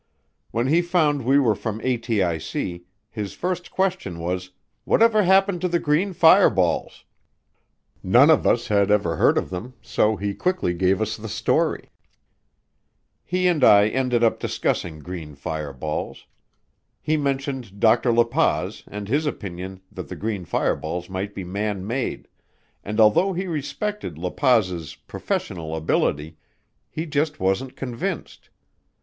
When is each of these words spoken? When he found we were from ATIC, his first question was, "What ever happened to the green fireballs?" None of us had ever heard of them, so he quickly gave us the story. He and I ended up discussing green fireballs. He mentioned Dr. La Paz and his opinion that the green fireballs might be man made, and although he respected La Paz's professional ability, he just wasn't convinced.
When 0.49 0.65
he 0.65 0.81
found 0.81 1.25
we 1.25 1.37
were 1.37 1.53
from 1.53 1.79
ATIC, 1.81 2.85
his 3.11 3.33
first 3.33 3.69
question 3.69 4.17
was, 4.17 4.49
"What 4.83 4.99
ever 5.03 5.21
happened 5.21 5.61
to 5.61 5.67
the 5.67 5.77
green 5.77 6.11
fireballs?" 6.13 7.05
None 8.01 8.31
of 8.31 8.47
us 8.47 8.69
had 8.69 8.89
ever 8.89 9.17
heard 9.17 9.37
of 9.37 9.51
them, 9.51 9.75
so 9.79 10.15
he 10.15 10.33
quickly 10.33 10.73
gave 10.73 11.03
us 11.03 11.15
the 11.17 11.29
story. 11.29 11.91
He 13.23 13.45
and 13.47 13.63
I 13.63 13.89
ended 13.89 14.23
up 14.23 14.39
discussing 14.39 15.01
green 15.01 15.35
fireballs. 15.35 16.25
He 16.99 17.15
mentioned 17.15 17.79
Dr. 17.79 18.11
La 18.11 18.23
Paz 18.23 18.81
and 18.87 19.07
his 19.07 19.27
opinion 19.27 19.81
that 19.91 20.07
the 20.07 20.15
green 20.15 20.45
fireballs 20.45 21.11
might 21.11 21.35
be 21.35 21.43
man 21.43 21.85
made, 21.85 22.27
and 22.83 22.99
although 22.99 23.33
he 23.33 23.45
respected 23.45 24.17
La 24.17 24.31
Paz's 24.31 24.95
professional 24.95 25.75
ability, 25.75 26.37
he 26.89 27.05
just 27.05 27.39
wasn't 27.39 27.75
convinced. 27.75 28.49